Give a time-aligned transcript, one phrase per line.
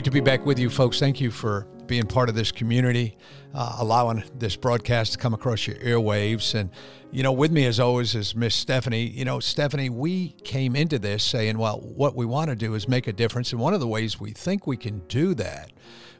[0.00, 0.98] Great to be back with you, folks.
[0.98, 3.16] Thank you for being part of this community,
[3.52, 6.54] uh, allowing this broadcast to come across your airwaves.
[6.54, 6.70] And,
[7.10, 9.08] you know, with me as always is Miss Stephanie.
[9.08, 12.86] You know, Stephanie, we came into this saying, well, what we want to do is
[12.86, 13.50] make a difference.
[13.50, 15.72] And one of the ways we think we can do that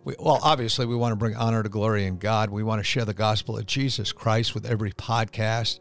[0.02, 2.48] we, well, obviously, we want to bring honor to glory in God.
[2.48, 5.78] We want to share the gospel of Jesus Christ with every podcast.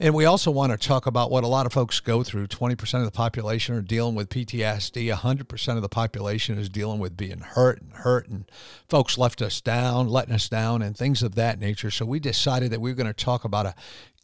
[0.00, 2.48] And we also want to talk about what a lot of folks go through.
[2.48, 7.16] 20% of the population are dealing with PTSD, 100% of the population is dealing with
[7.16, 8.50] being hurt and hurt, and
[8.88, 11.90] folks left us down, letting us down, and things of that nature.
[11.90, 13.74] So we decided that we were going to talk about a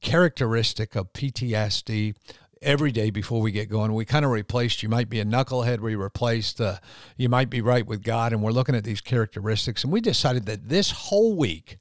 [0.00, 2.14] characteristic of PTSD
[2.62, 3.94] every day before we get going.
[3.94, 6.78] We kind of replaced, you might be a knucklehead, we replaced, uh,
[7.16, 8.32] you might be right with God.
[8.32, 9.84] And we're looking at these characteristics.
[9.84, 11.78] And we decided that this whole week,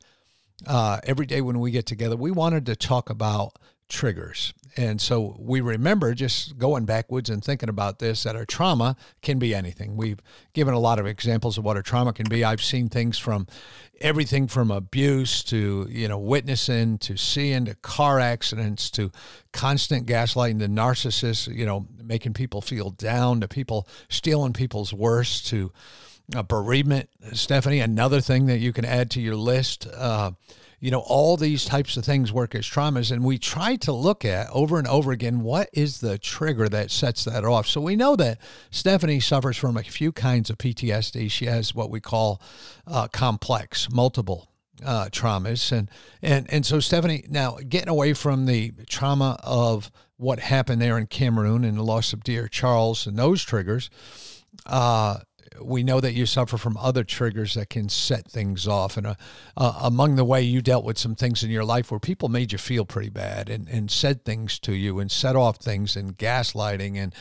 [0.68, 3.58] uh, every day when we get together, we wanted to talk about
[3.90, 4.54] triggers.
[4.78, 9.40] And so we remember just going backwards and thinking about this that our trauma can
[9.40, 9.96] be anything.
[9.96, 10.20] We've
[10.54, 12.44] given a lot of examples of what our trauma can be.
[12.44, 13.48] I've seen things from
[14.02, 19.12] everything from abuse to, you know, witnessing to seeing to car accidents to
[19.54, 25.48] constant gaslighting to narcissists, you know, making people feel down to people stealing people's worst
[25.48, 25.72] to
[26.36, 27.10] a bereavement.
[27.32, 29.88] Stephanie, another thing that you can add to your list.
[29.88, 30.32] Uh,
[30.80, 33.12] you know, all these types of things work as traumas.
[33.12, 36.92] And we try to look at over and over again what is the trigger that
[36.92, 37.68] sets that off.
[37.68, 38.40] So we know that
[38.72, 41.32] Stephanie suffers from a few kinds of PTSD.
[41.32, 42.42] She has what we call
[42.88, 44.52] uh, complex, multiple
[44.84, 45.72] uh, traumas.
[45.72, 45.90] And,
[46.22, 51.08] and, and so, Stephanie, now getting away from the trauma of what happened there in
[51.08, 53.90] Cameroon and the loss of dear Charles and those triggers,
[54.66, 55.20] uh,
[55.62, 58.98] we know that you suffer from other triggers that can set things off.
[58.98, 59.16] And uh,
[59.58, 62.52] uh, among the way you dealt with some things in your life where people made
[62.52, 66.18] you feel pretty bad and, and said things to you and set off things and
[66.18, 67.14] gaslighting and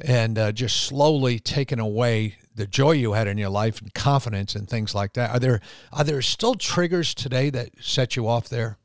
[0.00, 4.54] and uh, just slowly taking away the joy you had in your life and confidence
[4.54, 5.30] and things like that.
[5.30, 5.60] Are there
[5.92, 8.78] are there still triggers today that set you off there?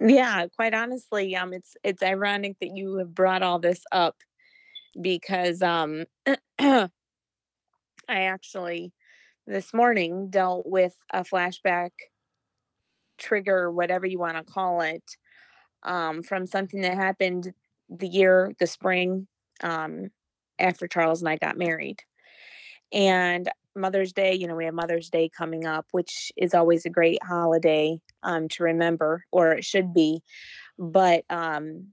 [0.00, 4.16] Yeah, quite honestly, um, it's it's ironic that you have brought all this up
[5.00, 6.06] because um
[8.10, 8.92] I actually
[9.46, 11.90] this morning dealt with a flashback
[13.18, 15.04] trigger, whatever you want to call it,
[15.84, 17.52] um, from something that happened
[17.88, 19.26] the year, the spring,
[19.62, 20.10] um,
[20.58, 22.02] after Charles and I got married.
[22.92, 26.90] And Mother's Day, you know, we have Mother's Day coming up, which is always a
[26.90, 30.22] great holiday um, to remember, or it should be.
[30.78, 31.88] But um,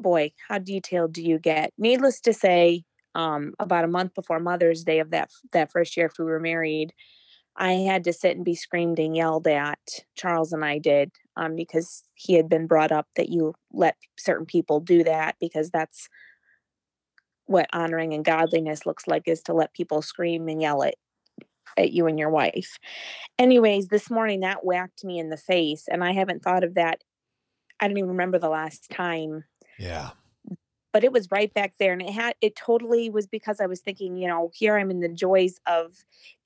[0.00, 1.72] boy, how detailed do you get?
[1.78, 2.84] Needless to say,
[3.16, 6.38] um, about a month before Mother's Day of that that first year after we were
[6.38, 6.92] married,
[7.56, 9.80] I had to sit and be screamed and yelled at.
[10.16, 14.44] Charles and I did um, because he had been brought up that you let certain
[14.44, 16.10] people do that because that's
[17.46, 20.94] what honoring and godliness looks like is to let people scream and yell at
[21.78, 22.78] at you and your wife.
[23.38, 27.02] Anyways, this morning that whacked me in the face and I haven't thought of that
[27.80, 29.44] I don't even remember the last time.
[29.78, 30.10] Yeah
[30.96, 33.80] but it was right back there and it had it totally was because i was
[33.80, 35.92] thinking you know here i'm in the joys of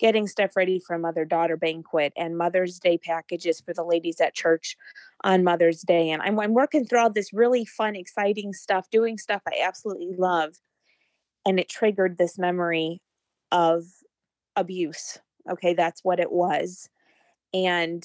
[0.01, 4.35] getting stuff ready for mother daughter banquet and mother's day packages for the ladies at
[4.35, 4.77] church
[5.23, 9.19] on mother's day and I'm, I'm working through all this really fun exciting stuff doing
[9.19, 10.57] stuff i absolutely love
[11.47, 13.01] and it triggered this memory
[13.53, 13.85] of
[14.57, 15.17] abuse
[15.49, 16.89] okay that's what it was
[17.55, 18.05] and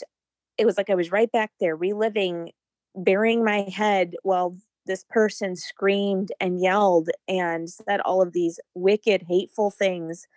[0.59, 2.51] it was like i was right back there reliving
[2.93, 4.55] burying my head while
[4.85, 10.27] this person screamed and yelled and said all of these wicked, hateful things.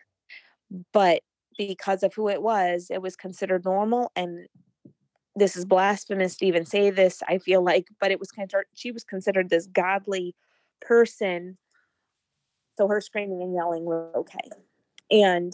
[0.92, 1.22] But
[1.56, 4.12] because of who it was, it was considered normal.
[4.16, 4.46] And
[5.36, 8.62] this is blasphemous to even say this, I feel like, but it was kind of,
[8.74, 10.34] she was considered this godly
[10.80, 11.56] person.
[12.76, 14.48] So her screaming and yelling were okay.
[15.10, 15.52] And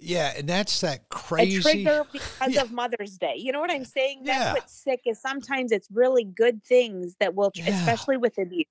[0.00, 2.62] yeah, and that's that crazy a trigger because yeah.
[2.62, 3.34] of Mother's Day.
[3.36, 4.22] You know what I'm saying?
[4.24, 4.52] That's yeah.
[4.54, 7.68] what's sick is sometimes it's really good things that will, yeah.
[7.68, 8.66] especially with abuse.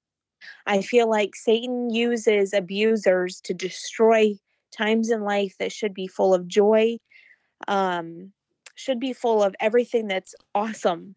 [0.65, 4.35] I feel like Satan uses abusers to destroy
[4.75, 6.97] times in life that should be full of joy,
[7.67, 8.31] um,
[8.75, 11.15] should be full of everything that's awesome.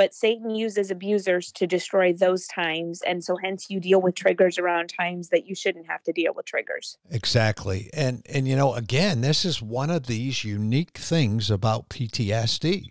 [0.00, 3.02] But Satan uses abusers to destroy those times.
[3.02, 6.32] And so hence you deal with triggers around times that you shouldn't have to deal
[6.32, 6.96] with triggers.
[7.10, 7.90] Exactly.
[7.92, 12.88] And and you know, again, this is one of these unique things about PTSD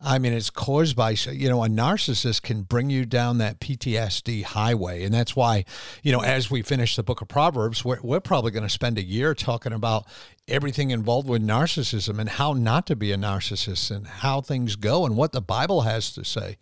[0.00, 4.44] I mean, it's caused by, you know, a narcissist can bring you down that PTSD
[4.44, 5.04] highway.
[5.04, 5.64] And that's why,
[6.02, 8.98] you know, as we finish the book of Proverbs, we're, we're probably going to spend
[8.98, 10.06] a year talking about
[10.46, 15.06] everything involved with narcissism and how not to be a narcissist and how things go
[15.06, 16.58] and what the Bible has to say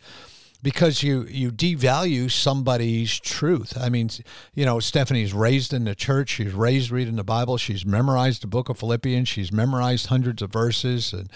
[0.63, 3.77] because you you devalue somebody's truth.
[3.79, 4.09] I mean,
[4.55, 6.29] you know, Stephanie's raised in the church.
[6.29, 7.57] She's raised reading the Bible.
[7.57, 9.27] She's memorized the book of Philippians.
[9.27, 11.29] She's memorized hundreds of verses and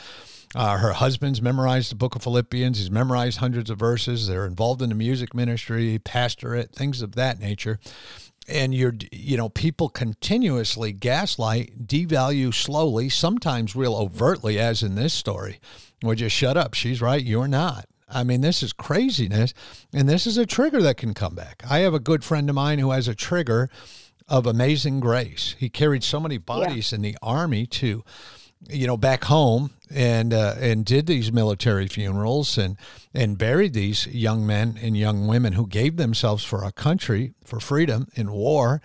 [0.55, 2.79] uh, her husband's memorized the book of Philippians.
[2.79, 4.27] He's memorized hundreds of verses.
[4.27, 7.79] They're involved in the music ministry, pastorate, things of that nature.
[8.47, 15.13] And you're, you know, people continuously gaslight, devalue slowly, sometimes real overtly, as in this
[15.13, 15.59] story.
[16.01, 16.73] Well, just shut up.
[16.73, 17.23] She's right.
[17.23, 17.85] You're not.
[18.07, 19.53] I mean, this is craziness.
[19.93, 21.61] And this is a trigger that can come back.
[21.69, 23.69] I have a good friend of mine who has a trigger
[24.27, 25.55] of amazing grace.
[25.59, 26.95] He carried so many bodies yeah.
[26.95, 28.03] in the army too
[28.67, 32.77] you know, back home and uh, and did these military funerals and
[33.13, 37.59] and buried these young men and young women who gave themselves for our country for
[37.59, 38.81] freedom in war.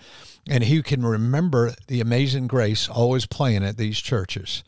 [0.46, 4.62] And he can remember the amazing grace always playing at these churches.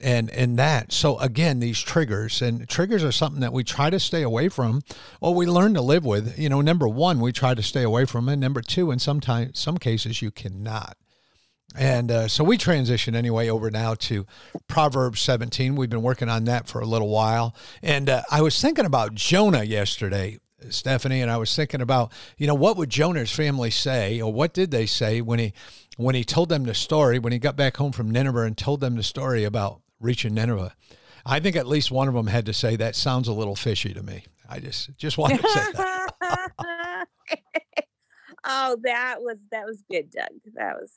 [0.00, 4.00] And and that so again these triggers and triggers are something that we try to
[4.00, 4.82] stay away from
[5.20, 6.38] or we learn to live with.
[6.38, 9.58] You know number one we try to stay away from and number two in sometimes
[9.58, 10.96] some cases you cannot
[11.76, 14.26] and uh, so we transition anyway over now to
[14.66, 15.76] Proverbs 17.
[15.76, 17.54] We've been working on that for a little while.
[17.82, 20.38] And uh, I was thinking about Jonah yesterday,
[20.68, 24.52] Stephanie, and I was thinking about, you know, what would Jonah's family say, or what
[24.52, 25.52] did they say when he
[25.96, 28.80] when he told them the story, when he got back home from Nineveh and told
[28.80, 30.74] them the story about reaching Nineveh?
[31.24, 33.92] I think at least one of them had to say that sounds a little fishy
[33.94, 34.24] to me.
[34.48, 36.10] I just just wanted to say that.
[38.44, 40.30] oh, that was that was good, Doug.
[40.54, 40.90] That was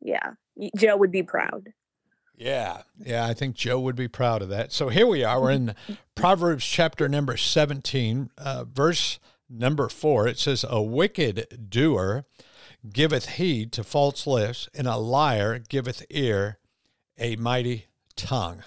[0.00, 0.32] yeah,
[0.76, 1.72] Joe would be proud.
[2.36, 4.72] Yeah, yeah, I think Joe would be proud of that.
[4.72, 5.40] So here we are.
[5.40, 5.74] We're in
[6.14, 9.18] Proverbs chapter number 17, uh, verse
[9.50, 10.28] number four.
[10.28, 12.24] It says, A wicked doer
[12.92, 16.58] giveth heed to false lips, and a liar giveth ear
[17.18, 18.62] a mighty tongue.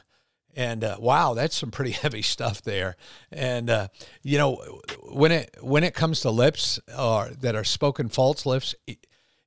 [0.53, 2.97] And uh, wow, that's some pretty heavy stuff there.
[3.31, 3.87] And uh,
[4.21, 4.55] you know,
[5.03, 8.75] when it when it comes to lips or that are spoken false lips,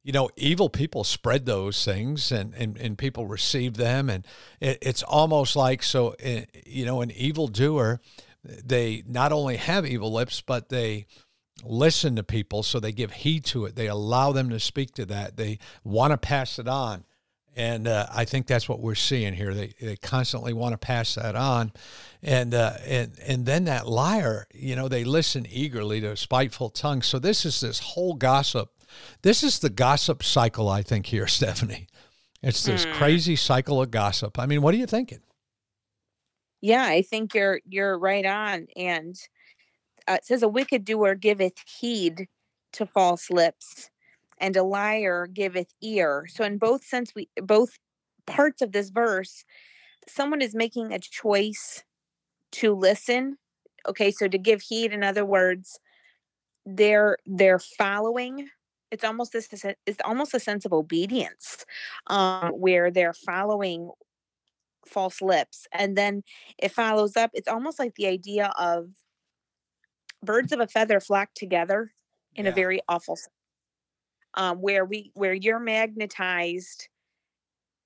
[0.04, 4.10] you know, evil people spread those things and, and, and people receive them.
[4.10, 4.26] And
[4.60, 8.00] it, it's almost like, so, eh, you know, an evil doer,
[8.44, 11.06] they not only have evil lips, but they
[11.64, 12.62] listen to people.
[12.62, 13.76] So they give heed to it.
[13.76, 15.38] They allow them to speak to that.
[15.38, 17.04] They want to pass it on.
[17.56, 19.54] And uh, I think that's what we're seeing here.
[19.54, 21.72] They, they constantly want to pass that on.
[22.22, 26.68] And, uh, and, and then that liar, you know, they listen eagerly to a spiteful
[26.68, 27.00] tongue.
[27.00, 28.73] So this is this whole gossip
[29.22, 31.88] this is the gossip cycle, I think, here, Stephanie.
[32.42, 32.92] It's this mm.
[32.94, 34.38] crazy cycle of gossip.
[34.38, 35.20] I mean, what are you thinking?
[36.60, 38.66] Yeah, I think you're you're right on.
[38.76, 39.16] And
[40.06, 42.28] uh, it says, "A wicked doer giveth heed
[42.72, 43.90] to false lips,
[44.38, 47.78] and a liar giveth ear." So, in both sense, we both
[48.26, 49.44] parts of this verse,
[50.06, 51.82] someone is making a choice
[52.52, 53.38] to listen.
[53.88, 55.78] Okay, so to give heed, in other words,
[56.66, 58.48] they're they're following
[58.94, 59.48] it's almost this
[59.86, 61.66] it's almost a sense of obedience
[62.06, 63.90] um, where they're following
[64.86, 66.22] false lips and then
[66.58, 68.88] it follows up it's almost like the idea of
[70.22, 71.92] birds of a feather flock together
[72.36, 72.52] in yeah.
[72.52, 73.18] a very awful
[74.34, 76.88] um, where we where you're magnetized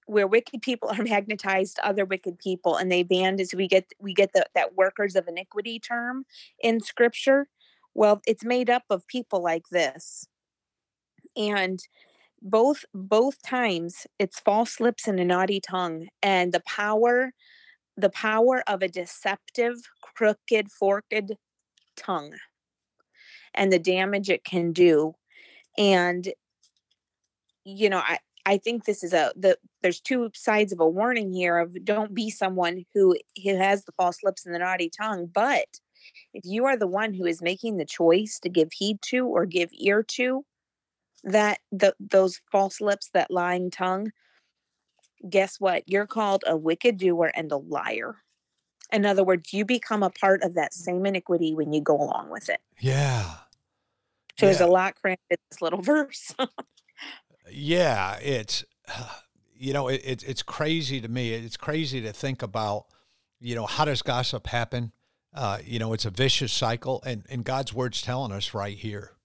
[0.07, 3.87] where wicked people are magnetized to other wicked people and they band as we get
[3.99, 6.25] we get the, that workers of iniquity term
[6.63, 7.49] in scripture
[7.95, 10.27] well it's made up of people like this
[11.39, 11.81] and
[12.43, 17.33] both both times it's false lips and a naughty tongue and the power
[17.97, 21.33] the power of a deceptive crooked forked
[21.97, 22.35] tongue
[23.55, 25.15] and the damage it can do
[25.77, 26.29] and
[27.65, 31.33] you know i i think this is a the there's two sides of a warning
[31.33, 35.27] here of don't be someone who who has the false lips and the naughty tongue
[35.27, 35.67] but
[36.33, 39.45] if you are the one who is making the choice to give heed to or
[39.45, 40.45] give ear to
[41.33, 44.13] that the, those false lips, that lying tongue,
[45.29, 45.85] guess what?
[45.87, 48.17] You're called a wicked doer and a liar.
[48.93, 52.31] In other words, you become a part of that same iniquity when you go along
[52.31, 52.61] with it.
[52.81, 53.23] Yeah.
[54.39, 54.53] So yeah.
[54.53, 56.35] there's a lot crammed in this little verse.
[57.51, 58.65] yeah, it's
[59.55, 61.33] you know it, it, it's crazy to me.
[61.35, 62.87] It's crazy to think about.
[63.41, 64.93] You know how does gossip happen?
[65.35, 69.18] Uh, you know it's a vicious cycle, and and God's word's telling us right here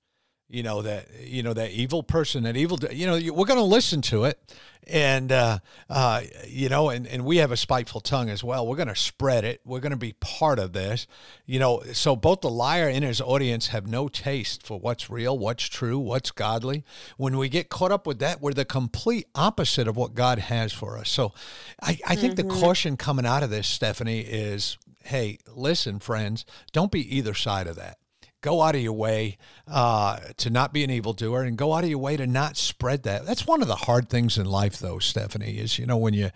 [0.53, 3.63] you know that you know that evil person that evil you know we're going to
[3.63, 4.39] listen to it.
[4.85, 8.67] And uh, uh, you know and, and we have a spiteful tongue as well.
[8.67, 9.61] We're going to spread it.
[9.63, 11.07] We're going to be part of this.
[11.45, 15.37] You know so both the liar and his audience have no taste for what's real
[15.39, 16.83] what's true what's godly.
[17.17, 20.71] When we get caught up with that we're the complete opposite of what god has
[20.71, 21.09] for us.
[21.09, 21.33] So
[21.81, 22.47] i, I think mm-hmm.
[22.47, 27.67] the caution coming out of this stephanie is hey listen friends don't be either side
[27.67, 27.97] of that
[28.43, 31.89] go out of your way uh, to not be an evildoer and go out of
[31.89, 33.25] your way to not spread that.
[33.25, 36.29] That's one of the hard things in life, though, Stephanie, is, you know, when you.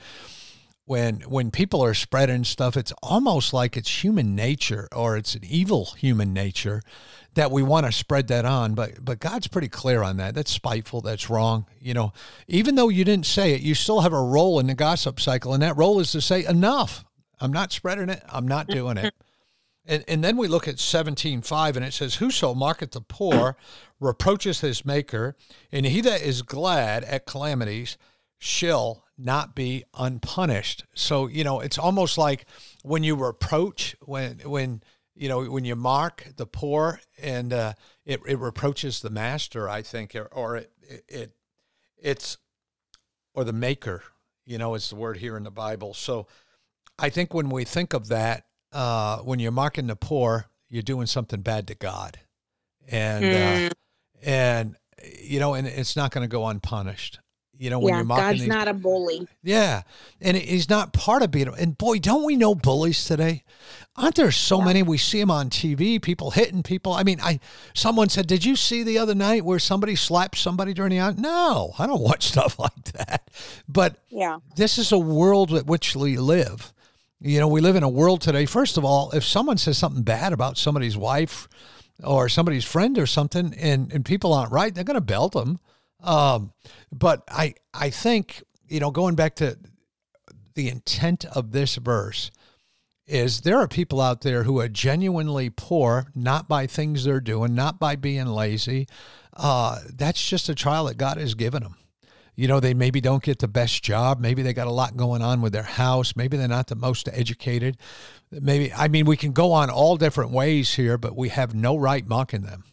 [0.85, 5.41] When when people are spreading stuff, it's almost like it's human nature or it's an
[5.43, 6.81] evil human nature
[7.33, 8.73] that we want to spread that on.
[8.73, 10.33] But but God's pretty clear on that.
[10.33, 11.01] That's spiteful.
[11.01, 11.65] That's wrong.
[11.81, 12.13] You know,
[12.47, 15.53] even though you didn't say it, you still have a role in the gossip cycle,
[15.53, 17.03] and that role is to say enough.
[17.41, 18.23] I'm not spreading it.
[18.29, 19.13] I'm not doing it.
[19.87, 23.55] And, and then we look at 17.5 and it says, Whoso marketh the poor
[23.99, 25.35] reproaches his maker,
[25.71, 27.97] and he that is glad at calamities
[28.37, 30.83] shall not be unpunished.
[30.93, 32.45] So, you know, it's almost like
[32.83, 34.83] when you reproach, when, when,
[35.15, 37.73] you know, when you mark the poor and uh,
[38.05, 40.71] it, it reproaches the master, I think, or, or it,
[41.07, 41.31] it,
[41.97, 42.37] it's,
[43.33, 44.03] or the maker,
[44.45, 45.93] you know, is the word here in the Bible.
[45.93, 46.27] So
[46.99, 51.07] I think when we think of that, uh, when you're marking the poor, you're doing
[51.07, 52.19] something bad to God,
[52.87, 53.67] and mm.
[53.67, 53.73] uh,
[54.23, 54.75] and
[55.21, 57.19] you know, and it's not going to go unpunished.
[57.59, 59.27] You know, when yeah, you're mocking God's these, not a bully.
[59.41, 59.81] Yeah,
[60.21, 61.47] and he's not part of being.
[61.47, 63.43] And boy, don't we know bullies today?
[63.95, 64.65] Aren't there so yeah.
[64.65, 64.83] many?
[64.83, 65.99] We see them on TV.
[65.99, 66.93] People hitting people.
[66.93, 67.39] I mean, I
[67.73, 71.17] someone said, "Did you see the other night where somebody slapped somebody during the out?"
[71.17, 73.31] No, I don't watch stuff like that.
[73.67, 76.73] But yeah, this is a world at which we live,
[77.19, 78.45] you know, we live in a world today.
[78.45, 81.47] First of all, if someone says something bad about somebody's wife
[82.03, 85.59] or somebody's friend or something, and, and people aren't right, they're going to belt them.
[86.03, 86.53] Um,
[86.91, 89.57] but I I think you know, going back to
[90.53, 92.31] the intent of this verse,
[93.07, 97.55] is there are people out there who are genuinely poor, not by things they're doing,
[97.55, 98.87] not by being lazy.
[99.33, 101.77] Uh, that's just a trial that God has given them
[102.37, 104.19] you know, they maybe don't get the best job.
[104.19, 106.15] Maybe they got a lot going on with their house.
[106.15, 107.77] Maybe they're not the most educated.
[108.31, 111.75] Maybe, I mean, we can go on all different ways here, but we have no
[111.75, 112.63] right mocking them.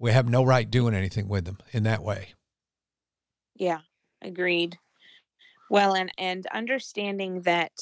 [0.00, 2.34] We have no right doing anything with them in that way.
[3.54, 3.78] Yeah,
[4.22, 4.76] agreed.
[5.70, 7.72] Well, and, and understanding that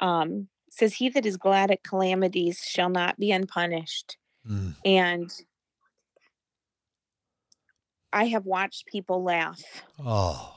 [0.00, 4.16] um, says, He that is glad at calamities shall not be unpunished.
[4.48, 4.76] Mm.
[4.86, 5.30] And
[8.12, 9.62] I have watched people laugh.
[9.98, 10.54] Oh.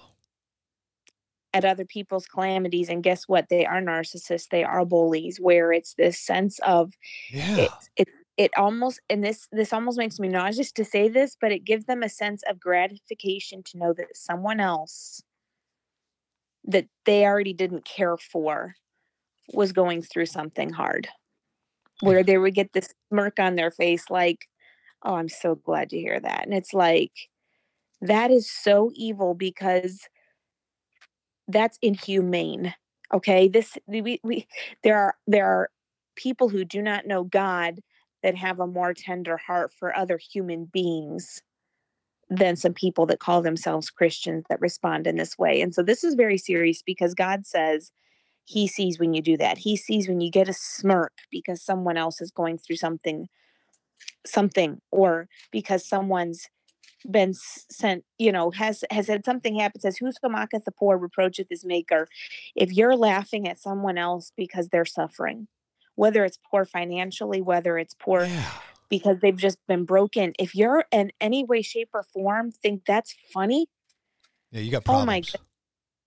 [1.53, 3.49] At other people's calamities, and guess what?
[3.49, 4.47] They are narcissists.
[4.49, 5.37] They are bullies.
[5.37, 6.93] Where it's this sense of,
[7.29, 11.35] yeah, it, it it almost and this this almost makes me nauseous to say this,
[11.39, 15.21] but it gives them a sense of gratification to know that someone else
[16.63, 18.75] that they already didn't care for
[19.53, 21.07] was going through something hard
[22.01, 24.47] where they would get this smirk on their face like
[25.03, 27.11] oh i'm so glad to hear that and it's like
[28.01, 30.07] that is so evil because
[31.47, 32.73] that's inhumane.
[33.13, 34.47] Okay, this we, we
[34.83, 35.69] there are there are
[36.15, 37.81] people who do not know God
[38.23, 41.41] that have a more tender heart for other human beings
[42.29, 45.61] than some people that call themselves Christians that respond in this way.
[45.61, 47.91] And so this is very serious because God says
[48.45, 49.57] he sees when you do that.
[49.57, 53.27] He sees when you get a smirk because someone else is going through something
[54.25, 56.47] something or because someone's
[57.09, 61.47] been sent, you know, has has had something happen, says, Whoso mocketh the poor reproacheth
[61.49, 62.07] his maker.
[62.55, 65.47] If you're laughing at someone else because they're suffering,
[65.95, 68.49] whether it's poor financially, whether it's poor yeah.
[68.89, 73.15] because they've just been broken, if you're in any way, shape, or form think that's
[73.33, 73.67] funny,
[74.51, 75.03] yeah, you got problems.
[75.03, 75.47] Oh my god.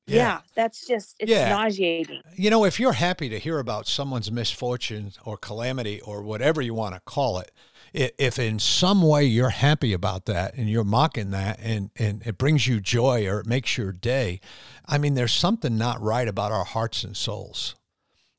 [0.07, 0.17] Yeah.
[0.17, 0.41] yeah.
[0.55, 1.49] that's just it's yeah.
[1.49, 2.21] nauseating.
[2.35, 6.75] You know, if you're happy to hear about someone's misfortune or calamity or whatever you
[6.75, 7.51] want to call it,
[7.95, 12.37] if in some way you're happy about that and you're mocking that and, and it
[12.37, 14.41] brings you joy or it makes your day,
[14.85, 17.77] I mean, there's something not right about our hearts and souls.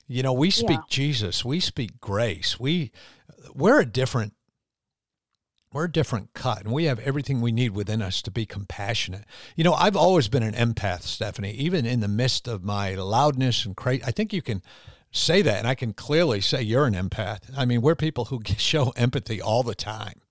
[0.08, 0.90] You know, we speak yeah.
[0.90, 2.60] Jesus, we speak grace.
[2.60, 2.92] We
[3.56, 4.34] we're a different
[5.72, 9.26] we're a different cut and we have everything we need within us to be compassionate.
[9.56, 13.66] You know, I've always been an empath, Stephanie, even in the midst of my loudness
[13.66, 14.04] and crazy.
[14.04, 14.62] I think you can
[15.12, 17.40] say that, and I can clearly say you're an empath.
[17.58, 20.22] I mean, we're people who show empathy all the time.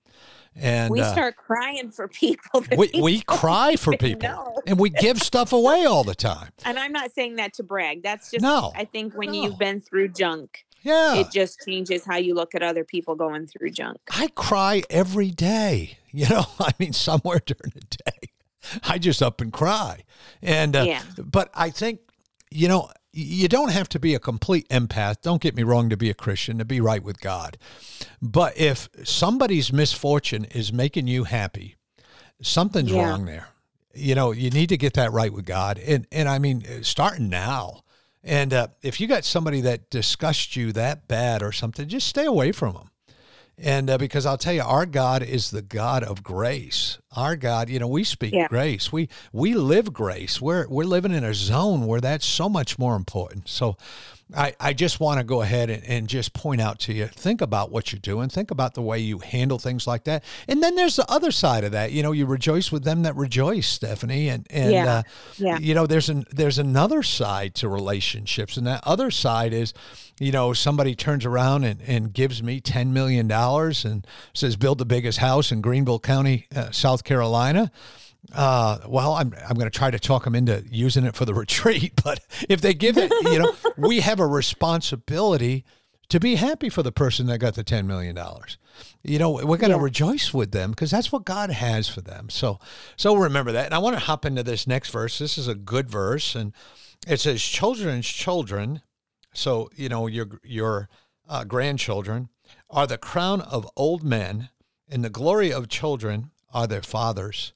[0.57, 2.61] And we uh, start crying for people.
[2.61, 6.51] that we, we cry for people and we give stuff away all the time.
[6.65, 8.05] And I'm not saying that to brag.
[8.05, 9.43] That's just No, I think when no.
[9.43, 11.17] you've been through junk, Yeah.
[11.17, 13.99] it just changes how you look at other people going through junk.
[14.13, 15.99] I cry every day.
[16.13, 18.29] You know, I mean, somewhere during the day,
[18.85, 20.05] I just up and cry.
[20.41, 21.03] And, uh, Yeah.
[21.19, 21.99] but I think,
[22.55, 25.23] you know, you don't have to be a complete empath.
[25.23, 27.59] Don't get me wrong to be a Christian, to be right with God.
[28.23, 31.77] But if somebody's misfortune is making you happy,
[32.43, 33.09] something's Yeah.
[33.09, 33.49] wrong there.
[33.95, 35.79] You know, you need to get that right with God.
[35.79, 37.83] And, and I mean, starting now.
[38.23, 42.25] And uh, if you got somebody that disgusts you that bad or something, just stay
[42.25, 42.91] away from them.
[43.57, 46.99] And uh, because I'll tell you, our God is the God of grace.
[47.17, 48.49] Our God, you know, we speak Yeah.
[48.49, 48.93] grace.
[48.93, 50.41] We we live grace.
[50.41, 53.49] We're we're living in a zone where that's so much more important.
[53.49, 53.77] So
[54.35, 57.43] I, I just want to go ahead and, and just point out to you, think
[57.43, 58.31] about what you're doing.
[58.31, 60.25] Think about the way you handle things like that.
[60.49, 61.93] And then there's the other side of that.
[61.93, 64.29] You know, you rejoice with them that rejoice, Stephanie.
[64.31, 64.87] And and Yeah.
[64.87, 65.03] uh,
[65.37, 65.59] Yeah.
[65.59, 68.57] you know, there's an there's another side to relationships.
[68.57, 69.75] And that other side is,
[70.19, 74.87] you know, somebody turns around and, and gives me $10 million and says, build the
[74.87, 77.71] biggest house in Greenville County, uh, South Carolina.
[78.33, 81.35] Uh, well, I'm, I'm going to try to talk them into using it for the
[81.45, 81.93] retreat.
[82.03, 85.65] But if they give it, you know, we have a responsibility
[86.09, 88.19] to be happy for the person that got the $10 million.
[89.03, 89.83] You know, we're going to Yeah.
[89.83, 92.29] rejoice with them because that's what God has for them.
[92.31, 92.59] So,
[92.97, 93.67] so remember that.
[93.67, 95.19] And I want to hop into this next verse.
[95.19, 96.35] This is a good verse.
[96.35, 96.53] And
[97.07, 98.83] it says, children's children.
[99.33, 100.89] So, you know, your, your
[101.29, 102.29] uh, grandchildren
[102.71, 104.49] are the crown of old men
[104.91, 107.53] and the glory of children are their fathers.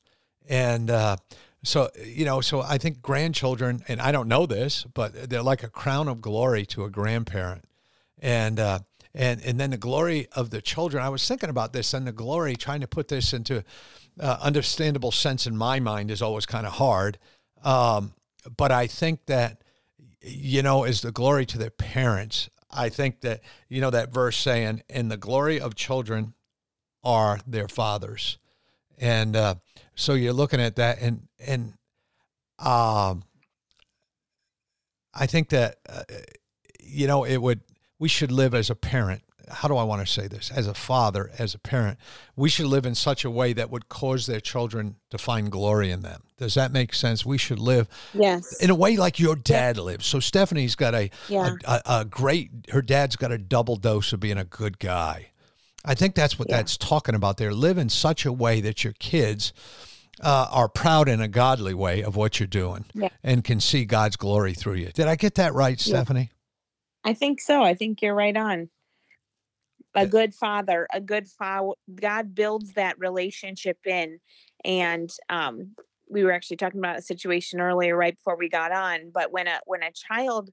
[0.48, 1.16] And, uh,
[1.64, 5.62] so, you know, so I think grandchildren, and I don't know this, but they're like
[5.62, 7.64] a crown of glory to a grandparent
[8.20, 8.80] and uh,
[9.14, 11.02] and and then the glory of the children.
[11.02, 13.64] I was thinking about this, and the glory, trying to put this into
[14.20, 17.18] uh, understandable sense in my mind is always kind of hard.
[17.62, 18.14] Um,
[18.56, 19.62] but I think that
[20.20, 22.50] you know, is the glory to their parents.
[22.70, 26.34] I think that you know that verse saying, "And the glory of children
[27.02, 28.38] are their fathers,"
[29.00, 29.54] and uh,
[29.94, 31.74] so you're looking at that, and and
[32.58, 33.22] um,
[35.14, 36.02] I think that uh,
[36.80, 37.60] you know it would
[37.98, 39.22] we should live as a parent.
[39.50, 40.50] How do i want to say this?
[40.50, 41.96] As a father as a parent
[42.36, 45.90] we should live in such a way that would cause their children to find glory
[45.90, 46.22] in them.
[46.36, 47.24] Does that make sense?
[47.24, 48.52] We should live Yes.
[48.60, 50.04] in a way like your dad lives.
[50.04, 51.54] So stephanie's got a, Yeah.
[51.66, 55.28] a, a, a great her dad's got a double dose of being a good guy
[55.88, 56.58] i think that's what Yeah.
[56.58, 59.52] that's talking about there live in such a way that your kids
[60.20, 63.08] uh, are proud in a godly way of what you're doing Yeah.
[63.22, 65.94] and can see god's glory through you did i get that right Yeah.
[65.94, 66.30] stephanie
[67.04, 67.62] I think so.
[67.62, 68.68] I think you're right on.
[69.94, 74.18] A good father, a good father, God builds that relationship in.
[74.64, 75.74] And um,
[76.10, 79.10] we were actually talking about a situation earlier, right before we got on.
[79.14, 80.50] But when a when a child,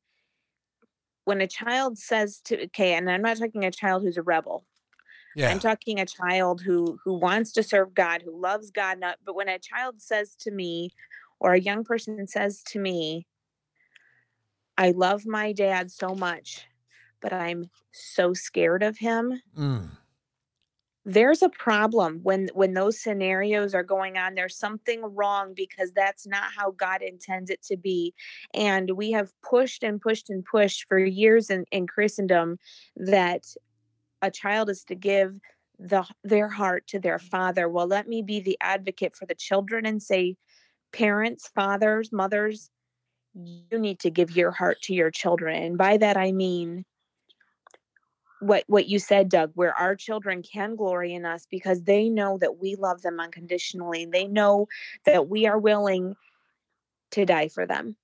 [1.25, 4.63] when a child says to okay, and I'm not talking a child who's a rebel.
[5.35, 8.99] Yeah I'm talking a child who who wants to serve God, who loves God.
[8.99, 10.91] Not, but when a child says to me,
[11.39, 13.27] or a young person says to me,
[14.77, 16.65] "I love my dad so much,
[17.21, 19.89] but I'm so scared of him." Mm.
[21.07, 24.33] There's a problem when when those scenarios are going on.
[24.33, 28.15] There's something wrong because that's not how God intends it to be.
[28.55, 32.57] And we have pushed and pushed and pushed for years in, in Christendom
[32.95, 33.45] that
[34.25, 35.39] a child is to give
[35.77, 37.67] the their heart to their father.
[37.69, 40.35] Well, let me be the advocate for the children and say,
[40.93, 42.69] parents, fathers, mothers,
[43.33, 45.61] you need to give your heart to your children.
[45.61, 46.85] And by that I mean
[48.39, 52.37] what what you said, Doug, where our children can glory in us because they know
[52.37, 54.05] that we love them unconditionally.
[54.05, 54.67] They know
[55.05, 56.15] that we are willing
[57.11, 57.95] to die for them.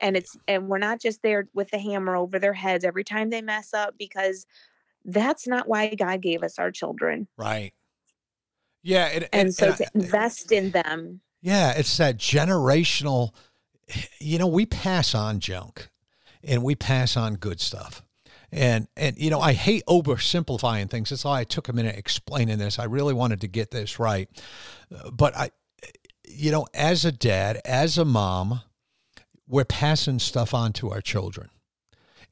[0.00, 3.30] And it's and we're not just there with the hammer over their heads every time
[3.30, 4.46] they mess up because
[5.04, 7.28] that's not why God gave us our children.
[7.36, 7.72] Right.
[8.82, 9.06] Yeah.
[9.06, 11.20] And, And, so I- to invest in them.
[11.42, 13.30] yeah, it's that generational,
[14.20, 15.88] you know, we pass on junk
[16.44, 18.02] and we pass on good stuff.
[18.50, 21.10] And, and, you know, I hate oversimplifying things.
[21.10, 22.78] That's why I took a minute explaining this.
[22.78, 24.28] I really wanted to get this right.
[24.94, 25.50] Uh, But I,
[26.26, 28.62] you know, as a dad, as a mom,
[29.46, 31.50] we're passing stuff on to our children.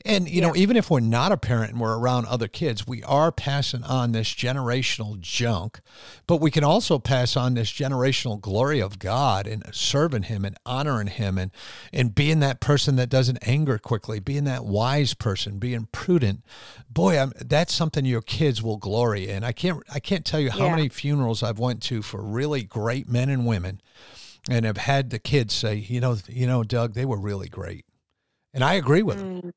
[0.04, 0.48] And, you Yeah.
[0.48, 3.82] know, even if we're not a parent and we're around other kids, we are passing
[3.82, 5.80] on this generational junk,
[6.28, 10.56] but we can also pass on this generational glory of God and serving Him and
[10.64, 11.50] honoring Him and,
[11.92, 16.44] and being that person that doesn't anger quickly, being that wise person, being prudent.
[16.88, 19.42] Boy, I'm, that's something your kids will glory in.
[19.42, 20.76] I can't, I can't tell you how Yeah.
[20.76, 23.80] many funerals I've went to for really great men and women
[24.48, 27.84] and have had the kids say, you know, you know, Doug, they were really great.
[28.54, 29.52] And I agree with them Mm,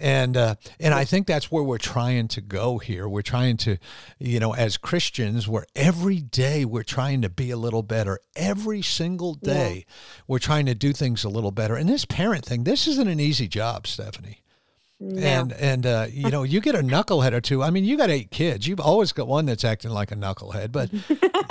[0.00, 3.08] and uh, and I think that's where we're trying to go here.
[3.08, 3.78] We're trying to,
[4.18, 8.18] you know, as Christians, where every day we're trying to be a little better.
[8.36, 9.52] Every single Yeah.
[9.54, 9.86] day,
[10.26, 11.74] we're trying to do things a little better.
[11.76, 14.42] And this parent thing, this isn't an easy job, Stephanie.
[15.00, 15.22] No.
[15.22, 17.62] And and uh, you know, you get a knucklehead or two.
[17.62, 18.66] I mean, you got eight kids.
[18.66, 20.72] You've always got one that's acting like a knucklehead.
[20.72, 20.90] But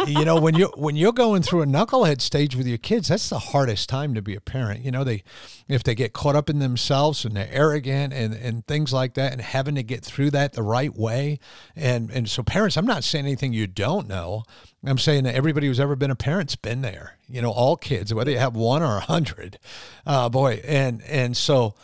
[0.08, 3.30] you know, when you when you're going through a knucklehead stage with your kids, that's
[3.30, 4.84] the hardest time to be a parent.
[4.84, 5.24] You know, they
[5.70, 9.32] if they get caught up in themselves and they're arrogant and and things like that,
[9.32, 11.40] and having to get through that the right way.
[11.74, 14.44] And and so, parents, I'm not saying anything you don't know.
[14.86, 17.18] I'm saying that everybody who's ever been a parent's been there.
[17.30, 19.58] You know, all kids, whether you have one or a hundred,
[20.06, 20.62] uh, boy.
[20.66, 21.76] And and so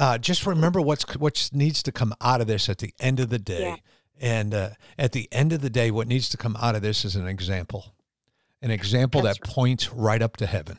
[0.00, 3.28] uh, just remember what's what needs to come out of this at the end of
[3.28, 3.60] the day.
[3.60, 3.76] Yeah.
[4.22, 7.04] And uh, at the end of the day, what needs to come out of this
[7.04, 7.94] is an example,
[8.62, 10.78] an example That's that points right up to heaven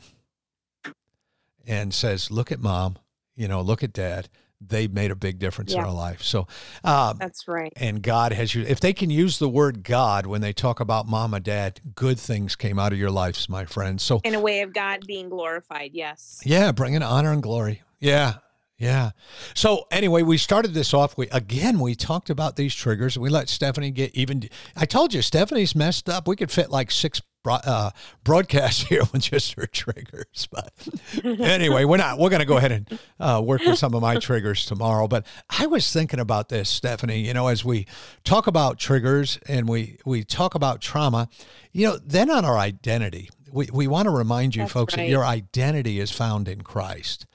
[1.66, 2.98] and says, "Look at mom,
[3.36, 4.28] you know, look at dad.
[4.60, 6.46] They made a big difference in our life." So,
[6.84, 7.72] um, That's right.
[7.76, 8.62] and God has you.
[8.62, 12.18] If they can use the word God when they talk about mom and dad, good
[12.18, 14.02] things came out of your lives, my friends.
[14.02, 15.90] So, In a way of God being glorified.
[15.94, 16.40] Yes.
[16.44, 17.82] yeah, bringing honor and glory.
[18.00, 18.34] Yeah.
[18.82, 19.12] Yeah.
[19.54, 21.16] So anyway, we started this off.
[21.16, 23.16] We again we talked about these triggers.
[23.16, 24.48] We let Stephanie get even.
[24.76, 26.26] I told you Stephanie's messed up.
[26.26, 27.90] We could fit like six bro- uh,
[28.24, 30.48] broadcasts here with just her triggers.
[30.50, 30.72] But
[31.24, 32.18] anyway, we're not.
[32.18, 35.06] We're going to go ahead and uh, work with some of my triggers tomorrow.
[35.06, 37.20] But I was thinking about this, Stephanie.
[37.20, 37.86] You know, as we
[38.24, 41.28] talk about triggers and we we talk about trauma,
[41.70, 45.06] you know, then on our identity, we we want to remind you That's folks that
[45.06, 47.26] your identity is found in Christ.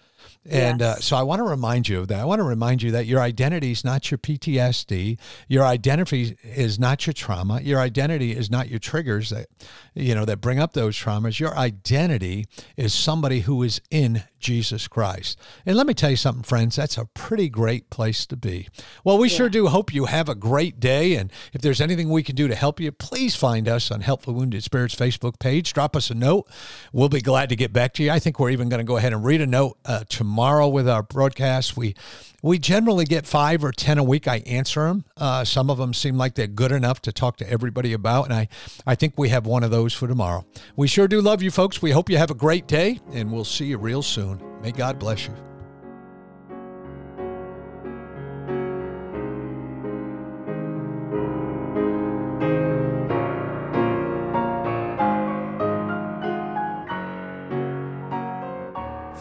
[0.50, 2.20] And uh, so I want to remind you of that.
[2.20, 5.18] I want to remind you that your identity is not your PTSD.
[5.48, 7.62] Your identity is not your trauma.
[7.62, 9.48] Your identity is not your triggers that
[9.94, 11.40] you know that bring up those traumas.
[11.40, 15.40] Your identity is somebody who is in Jesus Christ.
[15.66, 18.68] And let me tell you something, friends, that's a pretty great place to be.
[19.04, 21.16] Well, we sure do hope you have a great day.
[21.16, 24.24] And if there's anything we can do to help you, please find us on Help
[24.24, 25.74] for Wounded Spirits Facebook page.
[25.74, 26.48] Drop us a note.
[26.94, 28.12] We'll be glad to get back to you.
[28.12, 30.04] I think we're even going to go ahead and read a note uh,
[30.38, 31.76] tomorrow with our broadcast.
[31.76, 31.95] We
[32.43, 34.28] we generally get five or ten a week.
[34.28, 35.04] I answer them.
[35.17, 38.34] Uh, some of them seem like they're good enough to talk to everybody about, and
[38.36, 38.47] I
[38.86, 40.45] I think we have one of those for tomorrow.
[40.76, 41.82] We sure do love you, folks.
[41.82, 44.39] We hope you have a great day, and we'll see you real soon.
[44.62, 45.34] May God bless you.